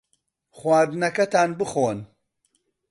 خواردنەکەتان 0.57 1.49
بخۆن. 1.59 1.97